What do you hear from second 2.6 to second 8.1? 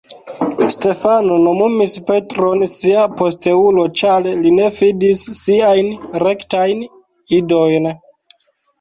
sia posteulo, ĉar li ne fidis siajn rektajn idojn.